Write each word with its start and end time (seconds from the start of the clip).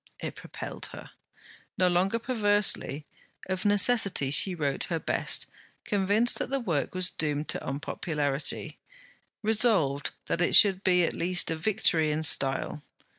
It 0.19 0.33
propelled 0.33 0.87
her. 0.93 1.11
No 1.77 1.87
longer 1.87 2.17
perversely, 2.17 3.05
of 3.45 3.65
necessity 3.65 4.31
she 4.31 4.55
wrote 4.55 4.85
her 4.85 4.97
best, 4.97 5.45
convinced 5.85 6.39
that 6.39 6.49
the 6.49 6.59
work 6.59 6.95
was 6.95 7.11
doomed 7.11 7.49
to 7.49 7.63
unpopularity, 7.63 8.79
resolved 9.43 10.09
that 10.25 10.41
it 10.41 10.55
should 10.55 10.83
be 10.83 11.03
at 11.03 11.13
least 11.13 11.51
a 11.51 11.55
victory 11.55 12.09
in 12.11 12.23
style. 12.23 12.81